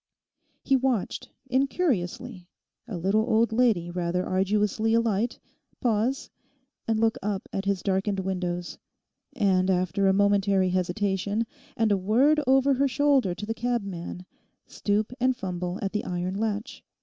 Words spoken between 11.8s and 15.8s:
a word over her shoulder to the cabman, stoop and fumble